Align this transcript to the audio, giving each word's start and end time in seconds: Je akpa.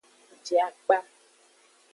Je 0.45 0.55
akpa. 0.67 0.97